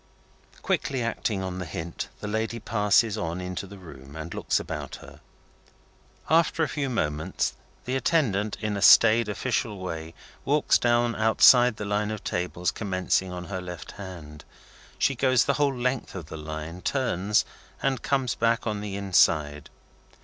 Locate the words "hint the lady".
1.65-2.59